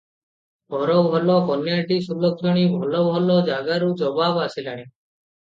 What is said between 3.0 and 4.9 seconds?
ଭଲ ଜାଗାରୁ ଜବାବ ଆସିଲାଣି।